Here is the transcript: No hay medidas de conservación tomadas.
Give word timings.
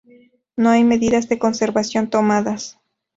No 0.55 0.71
hay 0.71 0.83
medidas 0.83 1.29
de 1.29 1.37
conservación 1.37 2.09
tomadas. 2.09 2.79